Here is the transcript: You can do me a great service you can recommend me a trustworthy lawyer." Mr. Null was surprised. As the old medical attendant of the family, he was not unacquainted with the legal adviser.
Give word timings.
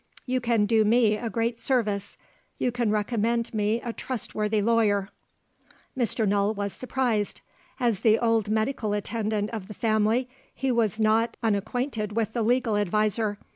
You 0.25 0.41
can 0.41 0.65
do 0.65 0.83
me 0.83 1.15
a 1.15 1.29
great 1.29 1.59
service 1.59 2.17
you 2.57 2.71
can 2.71 2.89
recommend 2.89 3.53
me 3.53 3.79
a 3.81 3.93
trustworthy 3.93 4.59
lawyer." 4.59 5.09
Mr. 5.95 6.27
Null 6.27 6.55
was 6.55 6.73
surprised. 6.73 7.41
As 7.79 7.99
the 7.99 8.17
old 8.17 8.49
medical 8.49 8.93
attendant 8.93 9.51
of 9.51 9.67
the 9.67 9.75
family, 9.75 10.27
he 10.55 10.71
was 10.71 10.99
not 10.99 11.37
unacquainted 11.43 12.13
with 12.13 12.33
the 12.33 12.41
legal 12.41 12.77
adviser. 12.77 13.37